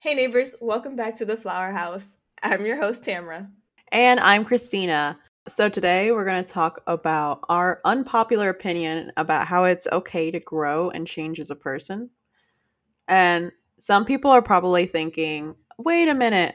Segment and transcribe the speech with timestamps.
[0.00, 2.18] Hey, neighbors, welcome back to the Flower House.
[2.40, 3.50] I'm your host, Tamra.
[3.90, 5.18] And I'm Christina.
[5.48, 10.38] So, today we're going to talk about our unpopular opinion about how it's okay to
[10.38, 12.10] grow and change as a person.
[13.08, 13.50] And
[13.80, 16.54] some people are probably thinking, wait a minute,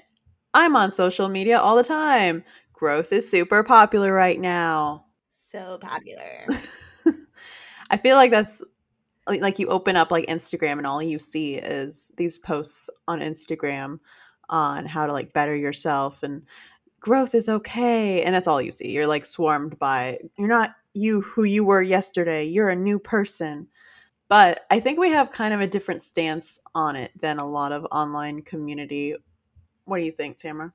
[0.53, 2.45] I'm on social media all the time.
[2.71, 5.03] Growth is super popular right now.
[5.27, 6.47] So popular.
[7.89, 8.63] I feel like that's
[9.27, 13.99] like you open up like Instagram and all you see is these posts on Instagram
[14.49, 16.43] on how to like better yourself and
[16.99, 18.91] growth is okay and that's all you see.
[18.91, 22.43] You're like swarmed by you're not you who you were yesterday.
[22.43, 23.67] You're a new person.
[24.29, 27.71] But I think we have kind of a different stance on it than a lot
[27.71, 29.15] of online community.
[29.85, 30.73] What do you think, Tamara?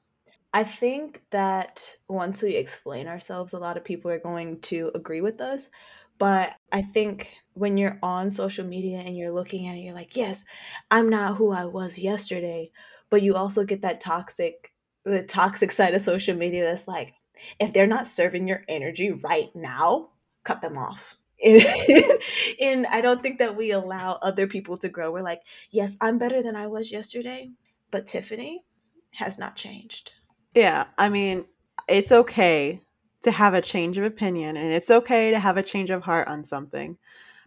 [0.52, 5.20] I think that once we explain ourselves, a lot of people are going to agree
[5.20, 5.68] with us.
[6.18, 10.16] But I think when you're on social media and you're looking at it, you're like,
[10.16, 10.44] yes,
[10.90, 12.70] I'm not who I was yesterday.
[13.10, 14.72] But you also get that toxic,
[15.04, 17.14] the toxic side of social media that's like,
[17.60, 20.10] if they're not serving your energy right now,
[20.44, 21.16] cut them off.
[21.44, 25.12] and I don't think that we allow other people to grow.
[25.12, 27.52] We're like, yes, I'm better than I was yesterday,
[27.92, 28.64] but Tiffany
[29.12, 30.12] has not changed.
[30.54, 31.44] Yeah, I mean,
[31.88, 32.80] it's okay
[33.22, 36.28] to have a change of opinion and it's okay to have a change of heart
[36.28, 36.96] on something.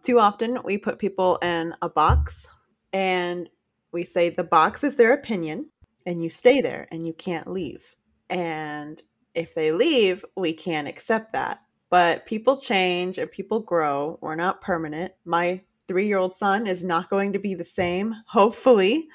[0.02, 2.54] Too often we put people in a box
[2.92, 3.48] and
[3.92, 5.66] we say the box is their opinion
[6.06, 7.94] and you stay there and you can't leave.
[8.28, 9.00] And
[9.34, 11.60] if they leave, we can't accept that.
[11.90, 14.18] But people change and people grow.
[14.20, 15.12] We're not permanent.
[15.24, 19.08] My three year old son is not going to be the same, hopefully,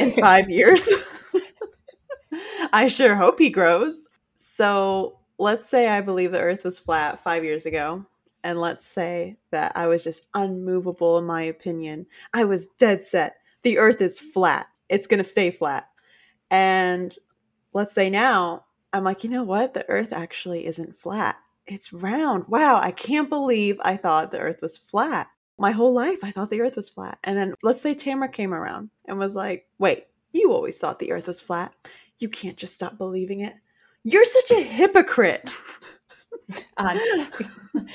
[0.00, 0.88] in five years.
[2.72, 4.08] I sure hope he grows.
[4.34, 8.06] So let's say I believe the earth was flat five years ago,
[8.44, 12.06] and let's say that I was just unmovable in my opinion.
[12.34, 13.36] I was dead set.
[13.62, 15.88] The earth is flat, it's going to stay flat.
[16.50, 17.14] And
[17.72, 19.74] let's say now I'm like, you know what?
[19.74, 21.36] The earth actually isn't flat.
[21.66, 22.46] It's round.
[22.48, 25.28] Wow, I can't believe I thought the earth was flat.
[25.58, 27.18] My whole life, I thought the earth was flat.
[27.24, 31.12] And then let's say Tamara came around and was like, wait, you always thought the
[31.12, 31.72] earth was flat.
[32.18, 33.54] You can't just stop believing it.
[34.04, 35.50] You're such a hypocrite.
[36.76, 37.46] Honestly.
[37.74, 37.86] Um,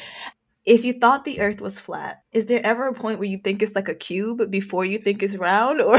[0.66, 3.62] if you thought the earth was flat, is there ever a point where you think
[3.62, 5.98] it's like a cube before you think it's round or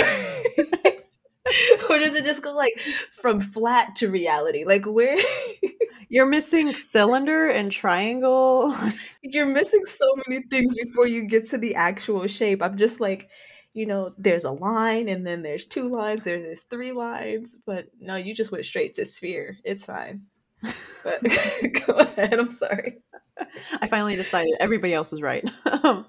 [1.91, 2.79] or does it just go like
[3.21, 4.65] from flat to reality?
[4.65, 5.17] Like where
[6.11, 8.75] You're missing cylinder and triangle.
[9.23, 12.63] You're missing so many things before you get to the actual shape.
[12.63, 13.29] I'm just like
[13.75, 18.17] you know, there's a line and then there's two lines, there's three lines, but no,
[18.17, 19.59] you just went straight to sphere.
[19.65, 20.23] It's fine.
[21.05, 21.23] But
[21.87, 22.99] go ahead, I'm sorry.
[23.81, 25.49] I finally decided everybody else was right.
[25.85, 26.07] Um,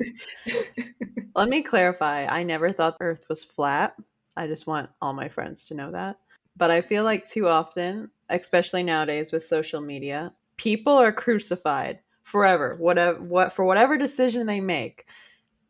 [1.35, 2.25] let me clarify.
[2.25, 3.95] I never thought Earth was flat.
[4.35, 6.17] I just want all my friends to know that.
[6.57, 12.75] But I feel like too often, especially nowadays with social media, people are crucified forever,
[12.79, 15.05] whatever what for whatever decision they make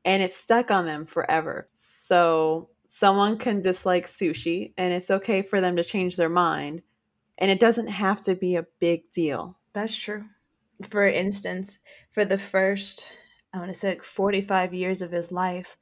[0.05, 1.69] and it's stuck on them forever.
[1.73, 6.81] So someone can dislike sushi and it's okay for them to change their mind
[7.37, 9.57] and it doesn't have to be a big deal.
[9.73, 10.25] That's true.
[10.89, 11.79] For instance,
[12.11, 13.07] for the first
[13.53, 15.77] I want to say like 45 years of his life,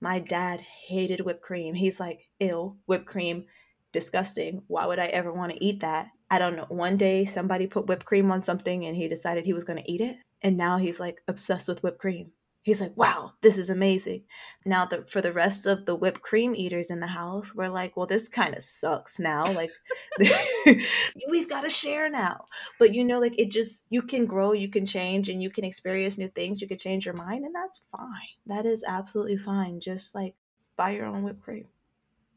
[0.00, 1.74] my dad hated whipped cream.
[1.74, 3.46] He's like, "Ill, whipped cream,
[3.92, 4.62] disgusting.
[4.66, 6.66] Why would I ever want to eat that?" I don't know.
[6.68, 9.90] One day somebody put whipped cream on something and he decided he was going to
[9.90, 12.32] eat it, and now he's like obsessed with whipped cream
[12.62, 14.22] he's like, wow, this is amazing.
[14.64, 17.96] Now, the, for the rest of the whipped cream eaters in the house, we're like,
[17.96, 19.52] well, this kind of sucks now.
[19.52, 19.70] Like,
[21.28, 22.44] we've got to share now.
[22.78, 25.64] But you know, like, it just, you can grow, you can change, and you can
[25.64, 26.62] experience new things.
[26.62, 28.08] You can change your mind, and that's fine.
[28.46, 29.80] That is absolutely fine.
[29.80, 30.34] Just like
[30.76, 31.66] buy your own whipped cream.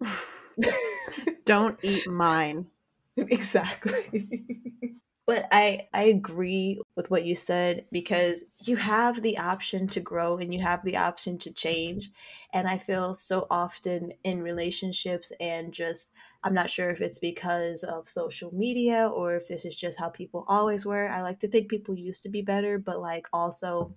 [1.45, 2.67] Don't eat mine.
[3.17, 4.27] Exactly.
[5.27, 10.37] But I I agree with what you said because you have the option to grow
[10.37, 12.11] and you have the option to change.
[12.53, 16.11] And I feel so often in relationships and just
[16.43, 20.09] I'm not sure if it's because of social media or if this is just how
[20.09, 21.09] people always were.
[21.09, 23.95] I like to think people used to be better, but like also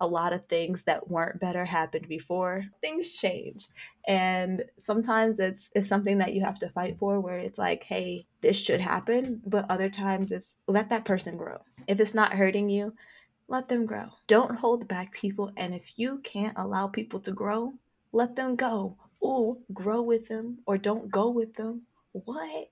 [0.00, 3.68] a lot of things that weren't better happened before things change.
[4.06, 8.26] And sometimes it's it's something that you have to fight for where it's like hey
[8.40, 11.58] this should happen but other times it's let that person grow.
[11.86, 12.94] If it's not hurting you
[13.48, 14.08] let them grow.
[14.26, 17.74] Don't hold back people and if you can't allow people to grow
[18.12, 18.96] let them go.
[19.20, 21.82] Or grow with them or don't go with them.
[22.12, 22.68] What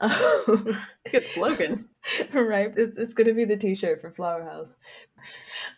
[1.10, 1.88] Good slogan.
[2.32, 2.72] right.
[2.76, 4.78] It's, it's going to be the t shirt for Flower House.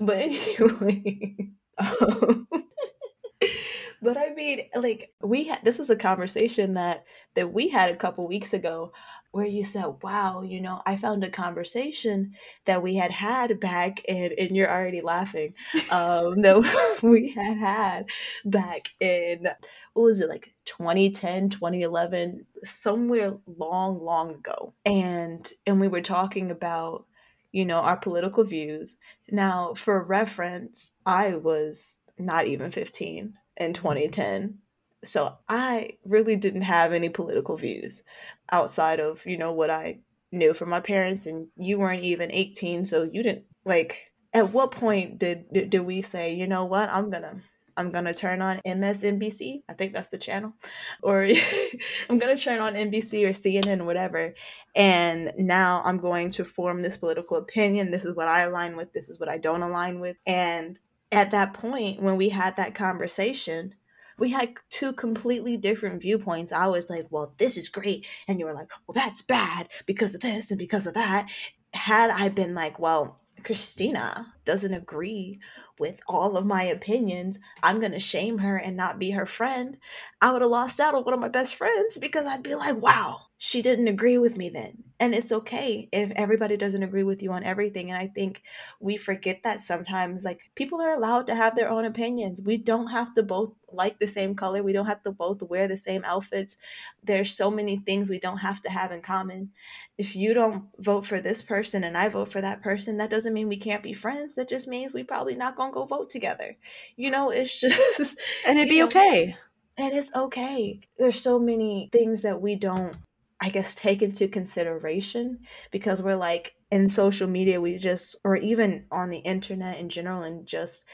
[0.00, 1.36] But anyway.
[1.78, 2.48] Um,
[4.02, 7.04] but I mean, like we had this is a conversation that
[7.34, 8.92] that we had a couple weeks ago
[9.36, 12.32] where you said, "Wow, you know, I found a conversation
[12.64, 15.54] that we had had back in and you're already laughing.
[15.92, 18.06] Um that we had had
[18.44, 19.48] back in
[19.94, 24.74] what was it like 2010, 2011, somewhere long long ago.
[24.84, 27.06] And and we were talking about
[27.52, 28.98] you know, our political views.
[29.30, 34.58] Now, for reference, I was not even 15 in 2010.
[35.06, 38.02] So I really didn't have any political views
[38.50, 40.00] outside of, you know, what I
[40.32, 44.72] knew from my parents and you weren't even 18 so you didn't like at what
[44.72, 47.36] point did did, did we say, you know what, I'm going to
[47.78, 49.62] I'm gonna turn on MSNBC.
[49.68, 50.54] I think that's the channel.
[51.02, 51.22] Or
[52.10, 54.34] I'm gonna turn on NBC or CNN, whatever.
[54.74, 57.90] And now I'm going to form this political opinion.
[57.90, 58.92] This is what I align with.
[58.92, 60.16] This is what I don't align with.
[60.26, 60.78] And
[61.12, 63.74] at that point, when we had that conversation,
[64.18, 66.52] we had two completely different viewpoints.
[66.52, 68.06] I was like, well, this is great.
[68.28, 71.28] And you were like, well, that's bad because of this and because of that.
[71.74, 75.40] Had I been like, well, Christina doesn't agree
[75.78, 79.76] with all of my opinions, I'm going to shame her and not be her friend,
[80.22, 82.76] I would have lost out on one of my best friends because I'd be like,
[82.76, 84.84] wow, she didn't agree with me then.
[84.98, 87.90] And it's okay if everybody doesn't agree with you on everything.
[87.90, 88.42] And I think
[88.80, 90.24] we forget that sometimes.
[90.24, 92.40] Like, people are allowed to have their own opinions.
[92.40, 95.68] We don't have to both like the same color, we don't have to both wear
[95.68, 96.56] the same outfits.
[97.02, 99.50] There's so many things we don't have to have in common.
[99.98, 103.34] If you don't vote for this person and I vote for that person, that doesn't
[103.34, 104.34] mean we can't be friends.
[104.34, 106.56] That just means we probably not going to go vote together.
[106.96, 108.18] You know, it's just.
[108.46, 109.36] And it'd be know, okay.
[109.76, 110.80] And it's okay.
[110.96, 112.96] There's so many things that we don't
[113.40, 115.40] I guess, take into consideration
[115.70, 120.22] because we're like in social media, we just, or even on the internet in general,
[120.22, 120.86] and just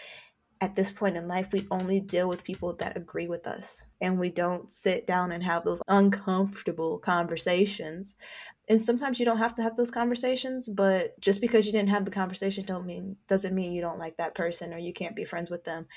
[0.60, 4.18] at this point in life, we only deal with people that agree with us and
[4.18, 8.14] we don't sit down and have those uncomfortable conversations.
[8.68, 12.04] And sometimes you don't have to have those conversations, but just because you didn't have
[12.04, 15.24] the conversation don't mean doesn't mean you don't like that person or you can't be
[15.24, 15.88] friends with them.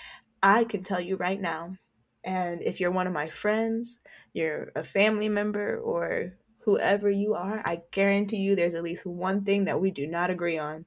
[0.42, 1.76] I can tell you right now
[2.26, 4.00] and if you're one of my friends,
[4.34, 9.44] you're a family member, or whoever you are, I guarantee you there's at least one
[9.46, 10.86] thing that we do not agree on.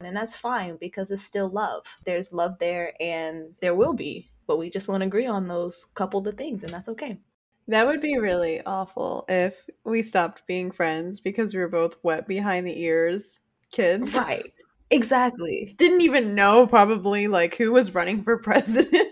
[0.00, 1.96] And that's fine because it's still love.
[2.04, 6.26] There's love there and there will be, but we just won't agree on those couple
[6.26, 7.18] of things, and that's okay.
[7.68, 12.26] That would be really awful if we stopped being friends because we were both wet
[12.26, 14.14] behind the ears kids.
[14.14, 14.52] Right.
[14.90, 15.74] Exactly.
[15.78, 19.11] Didn't even know probably like who was running for president.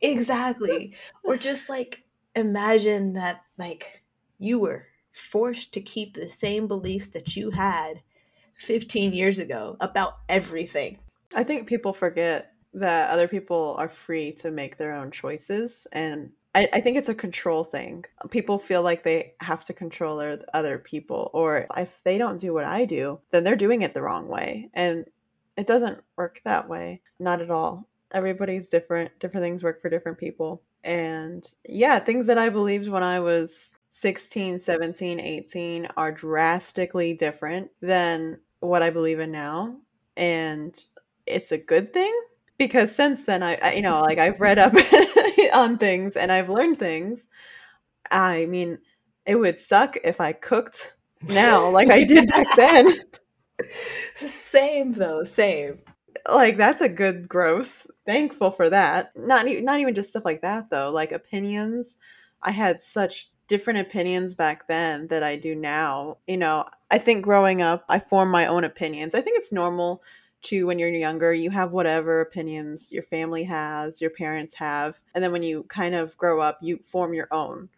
[0.00, 0.94] Exactly.
[1.24, 2.04] or just like
[2.34, 4.02] imagine that like
[4.38, 8.02] you were forced to keep the same beliefs that you had
[8.56, 10.98] 15 years ago about everything.
[11.36, 16.30] I think people forget that other people are free to make their own choices and
[16.54, 18.06] I, I, think it's a control thing.
[18.30, 20.20] People feel like they have to control
[20.54, 24.02] other people, or if they don't do what I do, then they're doing it the
[24.02, 24.70] wrong way.
[24.72, 25.04] And
[25.58, 27.02] it doesn't work that way.
[27.20, 30.62] Not at all everybody's different different things work for different people.
[30.84, 37.70] And yeah things that i believed when i was 16 17 18 are drastically different
[37.82, 39.76] than what i believe in now.
[40.16, 40.80] And
[41.26, 42.12] it's a good thing
[42.58, 44.74] because since then i, I you know like i've read up
[45.52, 47.28] on things and i've learned things.
[48.10, 48.78] I mean
[49.26, 52.92] it would suck if i cooked now like i did back then.
[54.16, 55.80] Same though same
[56.28, 57.86] like that's a good growth.
[58.06, 59.12] Thankful for that.
[59.16, 60.90] Not not even just stuff like that though.
[60.90, 61.98] Like opinions.
[62.42, 66.18] I had such different opinions back then that I do now.
[66.26, 69.14] You know, I think growing up, I form my own opinions.
[69.14, 70.02] I think it's normal
[70.40, 75.24] to when you're younger, you have whatever opinions your family has, your parents have, and
[75.24, 77.68] then when you kind of grow up, you form your own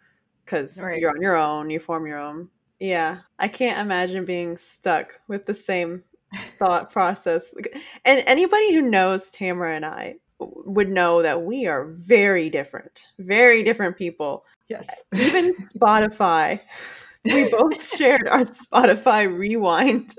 [0.45, 1.01] because right.
[1.01, 1.71] you're on your own.
[1.71, 2.49] You form your own.
[2.81, 6.03] Yeah, I can't imagine being stuck with the same
[6.59, 7.55] thought process.
[8.05, 13.63] And anybody who knows Tamara and I would know that we are very different, very
[13.63, 14.45] different people.
[14.69, 15.05] Yes.
[15.15, 16.61] Even Spotify.
[17.25, 20.15] We both shared our Spotify rewind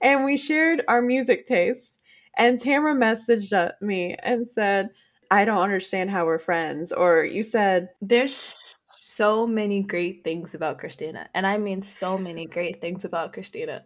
[0.00, 1.98] and we shared our music tastes.
[2.36, 4.90] And Tamara messaged me and said,
[5.30, 6.92] I don't understand how we're friends.
[6.92, 11.28] Or you said, There's so many great things about Christina.
[11.34, 13.84] And I mean, so many great things about Christina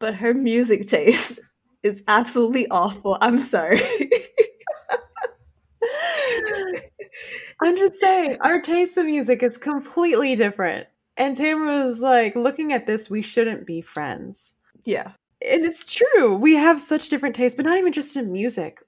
[0.00, 1.38] but her music taste
[1.84, 3.16] is absolutely awful.
[3.20, 3.80] I'm sorry.
[7.62, 10.88] I'm just saying, our taste in music is completely different.
[11.16, 14.54] And Tamara was like, looking at this, we shouldn't be friends.
[14.84, 15.12] Yeah.
[15.46, 16.36] And it's true.
[16.36, 18.80] We have such different tastes, but not even just in music.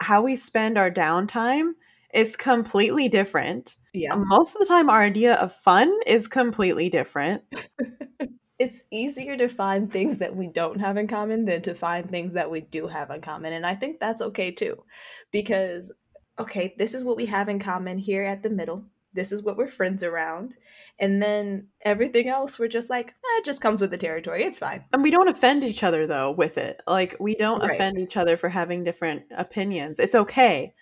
[0.00, 1.72] How we spend our downtime
[2.14, 3.76] is completely different.
[3.92, 4.14] Yeah.
[4.14, 7.42] Most of the time, our idea of fun is completely different.
[8.60, 12.34] it's easier to find things that we don't have in common than to find things
[12.34, 13.54] that we do have in common.
[13.54, 14.84] And I think that's okay too.
[15.32, 15.90] Because,
[16.38, 18.84] okay, this is what we have in common here at the middle.
[19.14, 20.52] This is what we're friends around.
[20.98, 24.44] And then everything else, we're just like, eh, it just comes with the territory.
[24.44, 24.84] It's fine.
[24.92, 26.82] And we don't offend each other though with it.
[26.86, 27.70] Like, we don't Right.
[27.70, 29.98] offend each other for having different opinions.
[29.98, 30.74] It's okay.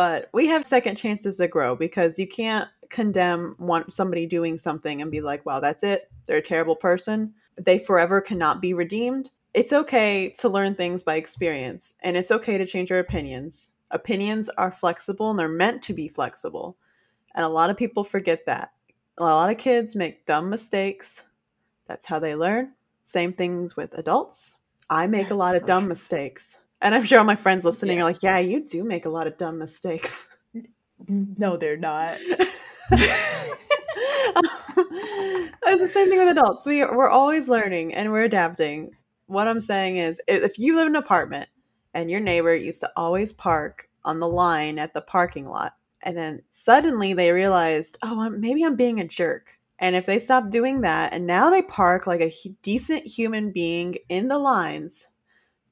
[0.00, 5.02] But we have second chances to grow because you can't condemn one somebody doing something
[5.02, 6.10] and be like, "Wow, that's it.
[6.24, 7.34] They're a terrible person.
[7.60, 12.56] They forever cannot be redeemed." It's okay to learn things by experience, and it's okay
[12.56, 13.72] to change your opinions.
[13.90, 16.78] Opinions are flexible and they're meant to be flexible.
[17.34, 18.72] And a lot of people forget that.
[19.18, 21.24] A lot of kids make dumb mistakes.
[21.86, 22.72] That's how they learn.
[23.04, 24.56] Same things with adults.
[24.88, 25.88] I make a That's lot of dumb true.
[25.90, 26.56] mistakes.
[26.82, 28.04] And I'm sure all my friends listening Yeah.
[28.04, 30.28] are like, yeah, you do make a lot of dumb mistakes.
[31.08, 32.18] No, they're not.
[32.20, 32.80] it's
[35.82, 36.66] the same thing with adults.
[36.66, 38.90] We we're always learning and we're adapting.
[39.26, 41.48] What I'm saying is, if you live in an apartment
[41.94, 46.16] and your neighbor used to always park on the line at the parking lot, and
[46.16, 49.58] then suddenly they realized, oh, I'm, maybe I'm being a jerk.
[49.78, 52.32] And if they stop doing that, and now they park like a
[52.62, 55.06] decent human being in the lines,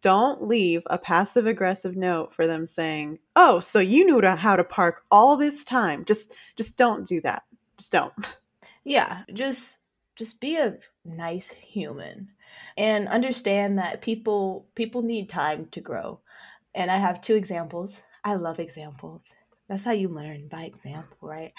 [0.00, 4.64] don't leave a passive aggressive note for them saying, "Oh, so you knew how to
[4.64, 7.42] park all this time." Just just don't do that.
[7.76, 8.12] Just don't.
[8.88, 9.78] yeah just
[10.16, 12.28] just be a nice human
[12.76, 16.18] and understand that people people need time to grow
[16.74, 19.34] and i have two examples i love examples
[19.68, 21.52] that's how you learn by example right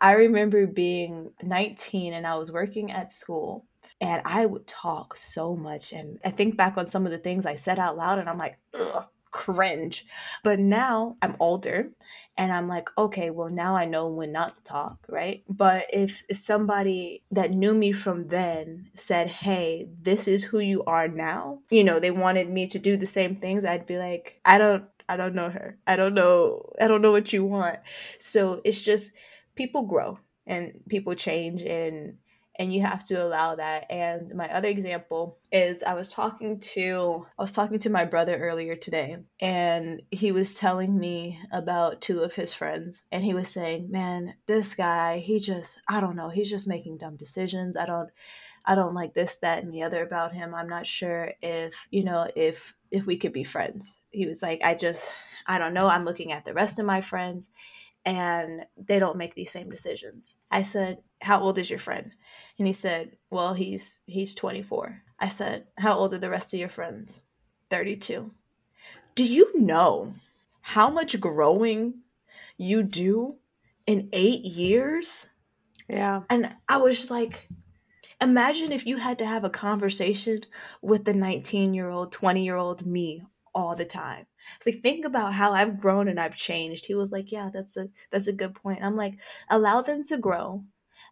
[0.00, 3.64] i remember being 19 and i was working at school
[4.00, 7.46] and i would talk so much and i think back on some of the things
[7.46, 10.06] i said out loud and i'm like ugh cringe.
[10.44, 11.90] But now i'm older
[12.38, 15.42] and i'm like okay well now i know when not to talk right?
[15.48, 20.84] But if if somebody that knew me from then said hey this is who you
[20.84, 24.40] are now you know they wanted me to do the same things i'd be like
[24.44, 25.76] i don't i don't know her.
[25.86, 27.80] I don't know i don't know what you want.
[28.18, 29.10] So it's just
[29.56, 32.18] people grow and people change and
[32.56, 33.86] and you have to allow that.
[33.90, 38.36] And my other example is i was talking to i was talking to my brother
[38.36, 43.48] earlier today and he was telling me about two of his friends and he was
[43.48, 47.76] saying man this guy he just i don't know he's just making dumb decisions.
[47.76, 48.10] I don't
[48.64, 50.54] i don't like this that and the other about him.
[50.54, 53.96] I'm not sure if you know if if we could be friends.
[54.10, 55.12] He was like i just
[55.46, 55.86] i don't know.
[55.86, 57.50] I'm looking at the rest of my friends
[58.04, 60.36] and they don't make these same decisions.
[60.50, 62.14] I said how old is your friend
[62.58, 66.60] and he said, "Well, he's he's 24." I said, "How old are the rest of
[66.60, 67.20] your friends?"
[67.70, 68.30] 32.
[69.14, 70.14] Do you know
[70.60, 72.02] how much growing
[72.56, 73.36] you do
[73.86, 75.26] in 8 years?
[75.88, 76.22] Yeah.
[76.30, 77.48] And I was just like,
[78.20, 80.40] imagine if you had to have a conversation
[80.82, 84.26] with the 19-year-old, 20-year-old me all the time.
[84.56, 86.86] It's like think about how I've grown and I've changed.
[86.86, 89.14] He was like, "Yeah, that's a that's a good point." I'm like,
[89.48, 90.64] "Allow them to grow."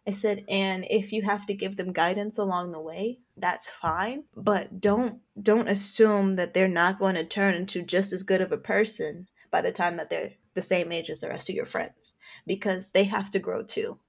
[0.05, 4.25] I said, "And if you have to give them guidance along the way, that's fine,
[4.35, 8.51] but don't don't assume that they're not going to turn into just as good of
[8.51, 11.65] a person by the time that they're the same age as the rest of your
[11.65, 12.13] friends
[12.45, 13.99] because they have to grow too."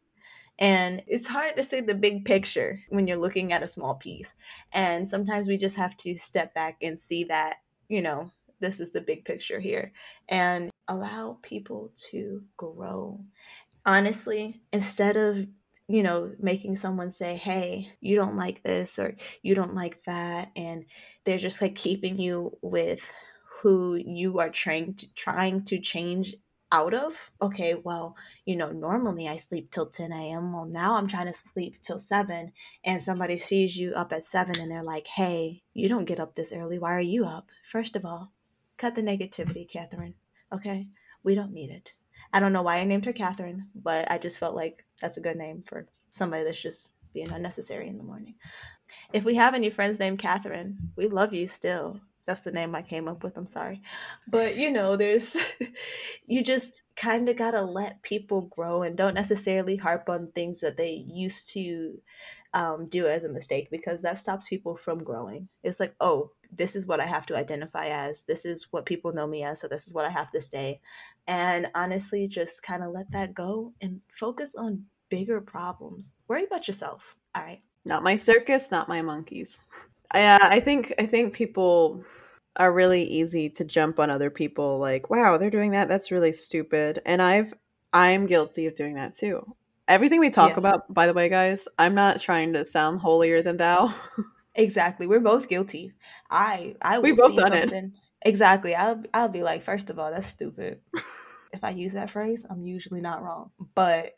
[0.58, 4.34] And it's hard to see the big picture when you're looking at a small piece.
[4.72, 7.56] And sometimes we just have to step back and see that,
[7.88, 9.92] you know, this is the big picture here
[10.28, 13.20] and allow people to grow.
[13.84, 15.46] Honestly, instead of,
[15.88, 20.50] you know, making someone say, hey, you don't like this or you don't like that,
[20.56, 20.86] and
[21.24, 23.12] they're just like keeping you with
[23.60, 26.34] who you are trying to trying to change
[26.72, 27.30] out of.
[27.40, 31.32] Okay well you know normally i sleep till 10 a.m well now i'm trying to
[31.32, 32.52] sleep till 7
[32.84, 36.34] and somebody sees you up at 7 and they're like hey you don't get up
[36.34, 36.78] this early.
[36.78, 38.32] Why are you up first of all
[38.76, 40.14] cut the negativity catherine
[40.52, 40.88] okay?
[41.22, 41.92] We don't need it
[42.34, 45.22] i don't know why i named her catherine but i just felt like that's a
[45.22, 48.34] good name for somebody that's just being unnecessary in the morning
[49.14, 52.82] if we have any friends named catherine we love you still that's the name I
[52.82, 53.36] came up with.
[53.36, 53.82] I'm sorry.
[54.28, 55.36] But you know, there's
[56.26, 60.60] you just kind of got to let people grow and don't necessarily harp on things
[60.60, 62.00] that they used to
[62.54, 65.48] um, do as a mistake because that stops people from growing.
[65.62, 68.22] It's like, oh, this is what I have to identify as.
[68.22, 69.60] This is what people know me as.
[69.60, 70.80] So this is what I have to stay.
[71.26, 76.12] And honestly, just kind of let that go and focus on bigger problems.
[76.28, 77.16] Worry about yourself.
[77.34, 77.62] All right.
[77.84, 79.66] Not my circus, not my monkeys.
[80.10, 82.04] I, uh, I think I think people
[82.56, 86.32] are really easy to jump on other people like wow they're doing that that's really
[86.32, 87.52] stupid and i've
[87.94, 89.54] I'm guilty of doing that too.
[89.86, 90.58] Everything we talk yes.
[90.58, 93.94] about, by the way, guys, I'm not trying to sound holier than thou.
[94.54, 95.06] exactly.
[95.06, 95.92] We're both guilty.
[96.30, 97.84] I I we both done something.
[97.86, 97.90] it.
[98.22, 98.74] Exactly.
[98.74, 100.80] I'll I'll be like, first of all, that's stupid.
[101.52, 103.50] if I use that phrase, I'm usually not wrong.
[103.74, 104.14] But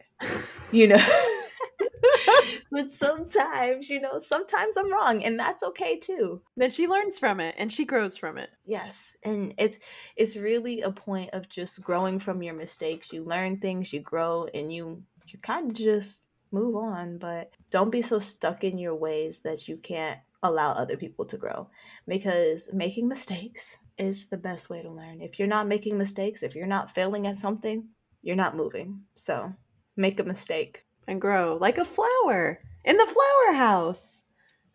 [0.72, 0.98] you know
[2.70, 6.42] but sometimes, you know, sometimes I'm wrong and that's okay too.
[6.56, 8.50] Then she learns from it and she grows from it.
[8.64, 9.16] Yes.
[9.24, 9.78] And it's
[10.16, 13.12] it's really a point of just growing from your mistakes.
[13.12, 17.90] You learn things, you grow and you you kind of just move on, but don't
[17.90, 21.68] be so stuck in your ways that you can't allow other people to grow
[22.06, 25.20] because making mistakes is the best way to learn.
[25.20, 27.88] If you're not making mistakes, if you're not failing at something,
[28.22, 29.02] you're not moving.
[29.14, 29.52] So,
[29.96, 34.24] make a mistake and grow like a flower in the flower house.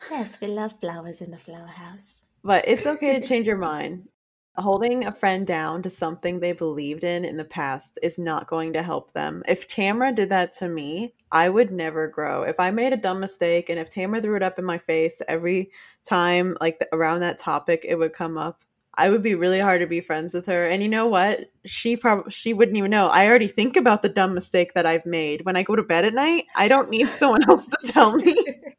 [0.10, 2.26] Yes, we love flowers in the flower house.
[2.44, 4.08] But it's okay to change your mind.
[4.58, 8.74] Holding a friend down to something they believed in in the past is not going
[8.74, 9.44] to help them.
[9.48, 12.44] If Tamra did that to me, I would never grow.
[12.44, 15.22] If I made a dumb mistake and if Tamra threw it up in my face
[15.28, 15.72] every
[16.04, 18.66] time, like around that topic, it would come up.
[18.94, 20.66] I would be really hard to be friends with her.
[20.66, 21.50] And you know what?
[21.66, 23.08] She probably she wouldn't even know.
[23.08, 26.04] I already think about the dumb mistake that I've made when I go to bed
[26.04, 26.46] at night.
[26.56, 28.36] I don't need someone else to tell me.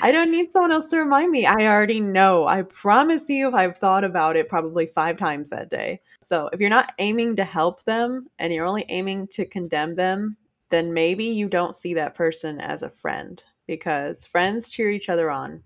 [0.00, 1.46] I don't need someone else to remind me.
[1.46, 2.46] I already know.
[2.46, 6.00] I promise you, I've thought about it probably five times that day.
[6.20, 10.36] So if you're not aiming to help them and you're only aiming to condemn them,
[10.70, 15.30] then maybe you don't see that person as a friend because friends cheer each other
[15.30, 15.62] on.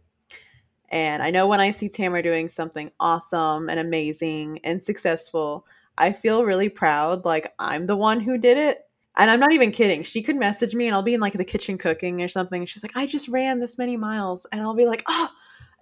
[0.88, 6.12] And I know when I see Tamara doing something awesome and amazing and successful, I
[6.12, 7.24] feel really proud.
[7.24, 8.82] Like I'm the one who did it.
[9.16, 10.02] And I'm not even kidding.
[10.02, 12.64] She could message me and I'll be in like the kitchen cooking or something.
[12.64, 14.46] She's like, I just ran this many miles.
[14.52, 15.28] And I'll be like, oh,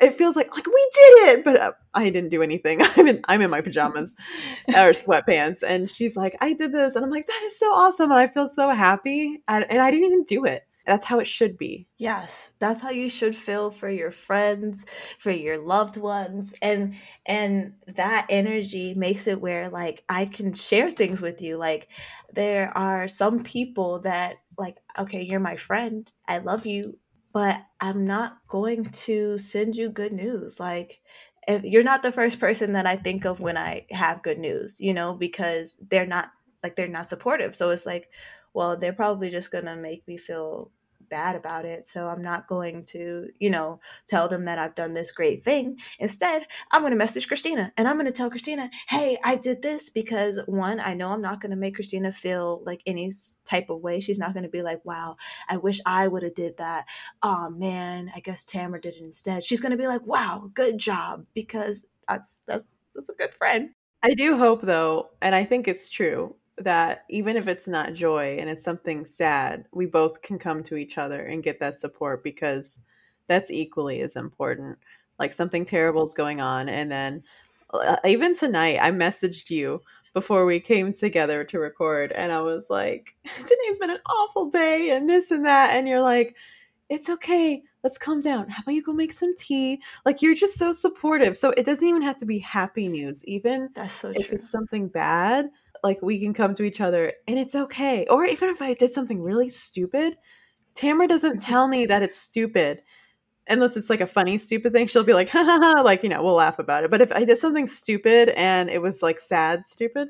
[0.00, 2.80] it feels like like we did it, but uh, I didn't do anything.
[2.96, 4.14] I'm in I'm in my pajamas
[4.68, 8.10] or sweatpants, and she's like, I did this, and I'm like, that is so awesome,
[8.10, 10.66] and I feel so happy, and, and I didn't even do it.
[10.87, 11.87] That's how it should be.
[11.99, 14.87] Yes, that's how you should feel for your friends,
[15.18, 16.55] for your loved ones.
[16.62, 21.59] And and that energy makes it where like I can share things with you.
[21.59, 21.88] Like
[22.35, 26.11] there are some people that like okay, you're my friend.
[26.29, 26.99] I love you,
[27.33, 30.61] but I'm not going to send you good news.
[30.61, 31.01] Like
[31.49, 34.81] if you're not the first person that I think of when I have good news,
[34.81, 36.31] you know, because they're not
[36.62, 37.55] like they're not supportive.
[37.55, 38.11] So it's like
[38.53, 40.73] well, they're probably just going to make me feel
[41.11, 41.87] bad about it.
[41.87, 45.79] So I'm not going to, you know, tell them that I've done this great thing.
[45.99, 49.61] Instead, I'm going to message Christina and I'm going to tell Christina, hey, I did
[49.61, 53.12] this because one, I know I'm not going to make Christina feel like any
[53.44, 54.01] type of way.
[54.01, 55.16] She's not going to be like, wow,
[55.49, 56.87] I wish I would have did that.
[57.23, 59.44] Oh man, I guess Tamara did it instead.
[59.44, 63.70] She's going to be like, wow, good job because that's, that's, that's a good friend.
[64.03, 68.37] I do hope though, and I think it's true that even if it's not joy
[68.38, 72.23] and it's something sad, we both can come to each other and get that support
[72.23, 72.85] because
[73.27, 74.79] that's equally as important.
[75.18, 77.23] Like something terrible is going on, and then
[77.73, 82.70] uh, even tonight, I messaged you before we came together to record, and I was
[82.70, 86.37] like, "Today's been an awful day, and this and that," and you're like,
[86.88, 88.49] "It's okay." Let's calm down.
[88.51, 89.81] How about you go make some tea?
[90.05, 91.35] Like you're just so supportive.
[91.35, 93.25] So it doesn't even have to be happy news.
[93.25, 95.51] Even That's so if it's something bad,
[95.83, 98.07] like we can come to each other and it's okay.
[98.07, 100.16] Or even if I did something really stupid,
[100.75, 101.51] Tamara doesn't mm-hmm.
[101.51, 102.83] tell me that it's stupid.
[103.49, 106.09] Unless it's like a funny stupid thing, she'll be like, ha ha ha, like, you
[106.09, 106.90] know, we'll laugh about it.
[106.90, 110.09] But if I did something stupid and it was like sad stupid,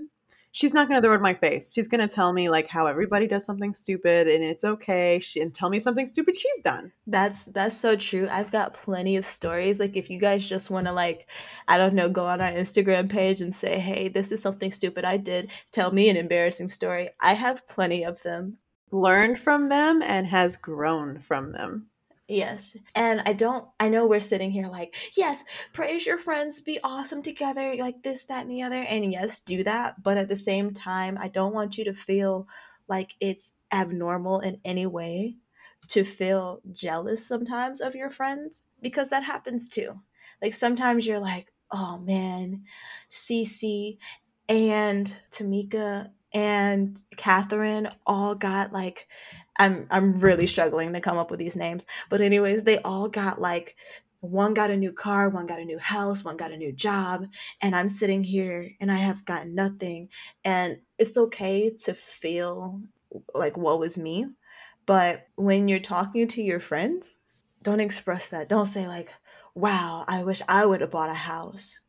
[0.53, 1.73] she's not going to throw it in my face.
[1.73, 5.21] She's going to tell me like how everybody does something stupid and it's okay.
[5.21, 6.93] She, and tell me something stupid she's done.
[7.07, 8.29] That's that's so true.
[8.31, 9.79] I've got plenty of stories.
[9.79, 11.29] Like if you guys just want to like,
[11.69, 15.05] I don't know, go on our Instagram page and say, hey, this is something stupid
[15.05, 15.51] I did.
[15.73, 17.11] Tell me an embarrassing story.
[17.21, 18.59] I have plenty of them.
[18.93, 21.87] Learned from them and has grown from them.
[22.31, 22.77] Yes.
[22.95, 27.23] And I don't, I know we're sitting here like, yes, praise your friends, be awesome
[27.23, 28.83] together, like this, that, and the other.
[28.83, 30.01] And yes, do that.
[30.01, 32.47] But at the same time, I don't want you to feel
[32.87, 35.39] like it's abnormal in any way
[35.89, 40.01] to feel jealous sometimes of your friends because that happens too.
[40.41, 42.63] Like sometimes you're like, oh man,
[43.11, 43.99] Cece
[44.49, 49.09] and Tamika and Catherine all got like
[49.59, 51.85] I'm I'm really struggling to come up with these names.
[52.09, 53.77] But anyways, they all got like
[54.21, 57.27] one got a new car, one got a new house, one got a new job,
[57.63, 60.09] and I'm sitting here and I have got nothing.
[60.45, 62.83] And it's okay to feel
[63.35, 64.27] like woe is me,
[64.87, 67.19] but when you're talking to your friends,
[67.63, 68.49] don't express that.
[68.49, 69.13] Don't say like,
[69.55, 71.81] "Wow, I wish I would have bought a house."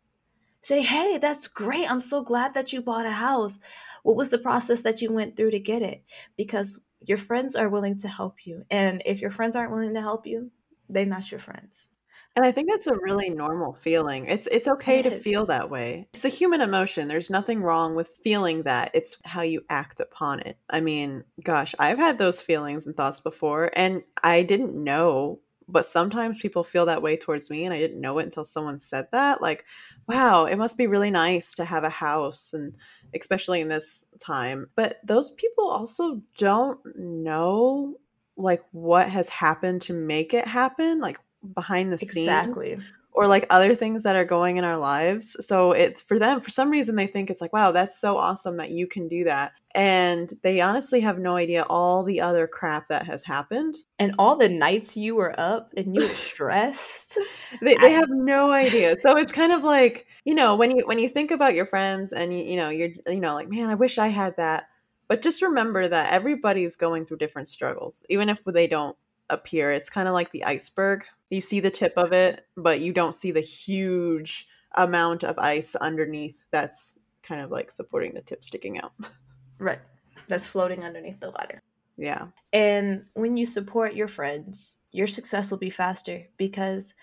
[0.64, 1.90] Say, "Hey, that's great.
[1.90, 3.60] I'm so glad that you bought a house.
[4.04, 6.04] What was the process that you went through to get it?
[6.38, 8.64] Because your friends are willing to help you.
[8.70, 10.52] And if your friends aren't willing to help you,
[10.90, 11.90] they're not your friends.
[12.36, 14.28] And I think that's a really normal feeling.
[14.28, 15.24] It's it's okay It to is.
[15.24, 16.08] feel that way.
[16.14, 17.10] It's a human emotion.
[17.10, 18.92] There's nothing wrong with feeling that.
[18.94, 20.58] It's how you act upon it.
[20.70, 25.86] I mean, gosh, I've had those feelings and thoughts before and I didn't know, but
[25.86, 29.08] sometimes people feel that way towards me and I didn't know it until someone said
[29.12, 29.42] that.
[29.42, 29.66] Like,
[30.08, 32.74] wow, it must be really nice to have a house and
[33.16, 34.70] especially in this time.
[34.76, 37.96] But those people also don't know
[38.38, 41.20] like what has happened to make it happen, like
[41.54, 42.80] behind the scenes Exactly.
[43.14, 45.36] Or like other things that are going in our lives.
[45.46, 48.58] So it for them, for some reason, they think it's like, wow, that's so awesome
[48.58, 49.52] that you can do that.
[49.74, 53.78] And they honestly have no idea all the other crap that has happened.
[54.00, 57.18] And all the nights you were up and you were stressed.
[57.62, 58.96] They, they have no idea.
[59.02, 62.14] So it's kind of like, you know, when you when you think about your friends
[62.14, 64.66] and you, you know, you're you know, like, man, I wish I had that.
[65.08, 68.96] But just remember that everybody's going through different struggles, even if they don't
[69.30, 69.74] appear.
[69.74, 71.06] It's kind of like the iceberg.
[71.32, 75.76] You see the tip of it, but you don't see the huge amount of ice
[75.76, 78.94] underneath that's kind of like supporting the tip sticking out.
[79.58, 79.80] right.
[80.28, 81.60] That's floating underneath the water.
[81.98, 82.28] yeah.
[82.54, 86.94] And when you support your friends, your success will be faster because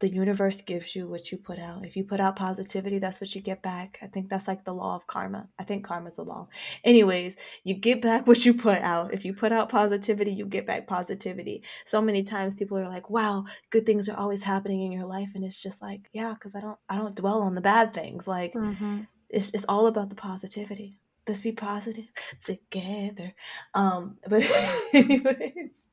[0.00, 1.84] the universe gives you what you put out.
[1.86, 3.98] If you put out positivity, that's what you get back.
[4.02, 5.48] I think that's like the law of karma.
[5.58, 6.48] I think karma's a law.
[6.82, 9.14] Anyways, you get back what you put out.
[9.14, 11.62] If you put out positivity, you get back positivity.
[11.86, 15.30] So many times people are like, "Wow, good things are always happening in your life."
[15.34, 18.26] And it's just like, "Yeah, cuz I don't I don't dwell on the bad things."
[18.28, 19.02] Like Mm-hmm.
[19.30, 20.98] it's it's all about the positivity.
[21.26, 22.06] Let's be positive
[22.42, 23.34] together.
[23.74, 24.44] Um, but
[24.92, 25.86] anyways,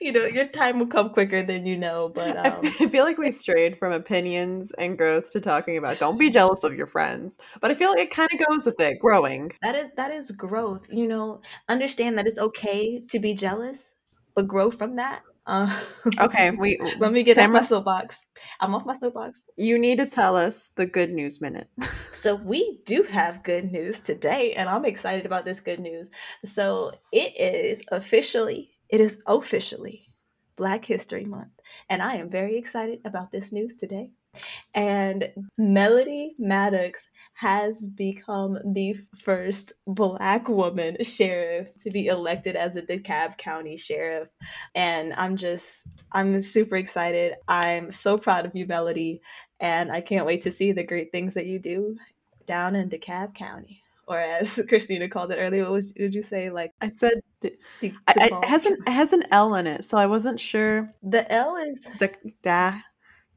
[0.00, 2.08] you know, your time will come quicker than you know.
[2.08, 6.18] But um, I feel like we strayed from opinions and growth to talking about don't
[6.18, 7.40] be jealous of your friends.
[7.60, 9.52] But I feel like it kind of goes with it, growing.
[9.62, 10.86] that is that is growth.
[10.90, 13.94] You know, understand that it's okay to be jealous,
[14.34, 15.22] but grow from that.
[15.48, 15.74] Uh,
[16.20, 18.20] Okay, we let me get off my soapbox.
[18.60, 19.42] I'm off my soapbox.
[19.56, 21.68] you need to tell us the good news minute.
[22.12, 26.10] So we do have good news today, and I'm excited about this good news.
[26.44, 30.04] So it is officially, it is officially
[30.56, 31.52] Black History Month,
[31.88, 34.12] and I am very excited about this news today.
[34.74, 42.82] And Melody Maddox has become the first Black woman sheriff to be elected as a
[42.82, 44.28] DeKalb County sheriff.
[44.74, 47.34] And I'm just, I'm super excited.
[47.48, 49.20] I'm so proud of you, Melody
[49.60, 51.96] and I can't wait to see the great things that you do
[52.46, 53.82] down in DeKalb County.
[54.06, 56.50] Or as Christina called it earlier, what was, did you say?
[56.50, 59.84] Like I said De- I, I, it has an it has an L in it,
[59.84, 60.92] so I wasn't sure.
[61.02, 62.12] the L is The
[62.42, 62.78] da,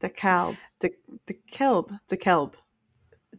[0.02, 0.92] the calb, the
[1.28, 2.58] the kelb, the kelb.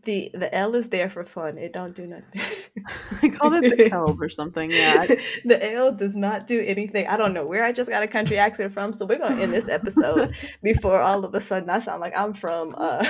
[0.04, 1.58] the the L is there for fun.
[1.58, 2.40] It don't do nothing.
[3.22, 4.70] I called it the kelb or something.
[4.72, 5.06] Yeah,
[5.44, 7.06] the L does not do anything.
[7.06, 9.52] I don't know where I just got a country accent from, so we're gonna end
[9.52, 13.04] this episode before all of a sudden I sound like I'm from uh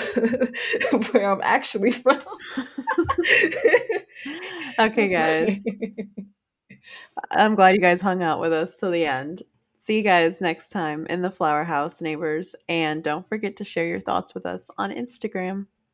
[1.12, 2.20] where I'm actually from.
[4.78, 5.64] okay, guys.
[7.30, 9.42] I'm glad you guys hung out with us to the end.
[9.82, 13.84] See you guys next time in the Flower House, neighbors, and don't forget to share
[13.84, 15.66] your thoughts with us on Instagram.